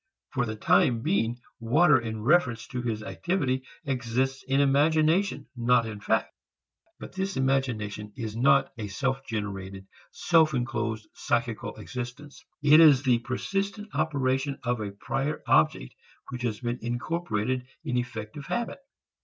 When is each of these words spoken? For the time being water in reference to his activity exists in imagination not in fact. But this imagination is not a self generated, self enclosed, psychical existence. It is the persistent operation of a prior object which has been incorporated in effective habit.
For 0.33 0.47
the 0.47 0.55
time 0.55 1.01
being 1.03 1.37
water 1.59 1.99
in 1.99 2.23
reference 2.23 2.65
to 2.69 2.81
his 2.81 3.03
activity 3.03 3.61
exists 3.85 4.41
in 4.47 4.59
imagination 4.59 5.45
not 5.55 5.85
in 5.85 5.99
fact. 5.99 6.33
But 6.99 7.13
this 7.13 7.37
imagination 7.37 8.11
is 8.17 8.35
not 8.35 8.73
a 8.79 8.87
self 8.87 9.23
generated, 9.27 9.85
self 10.09 10.55
enclosed, 10.55 11.07
psychical 11.13 11.75
existence. 11.75 12.43
It 12.63 12.79
is 12.79 13.03
the 13.03 13.19
persistent 13.19 13.89
operation 13.93 14.57
of 14.63 14.81
a 14.81 14.89
prior 14.91 15.43
object 15.45 15.93
which 16.29 16.41
has 16.41 16.61
been 16.61 16.79
incorporated 16.81 17.67
in 17.85 17.95
effective 17.97 18.47
habit. 18.47 18.79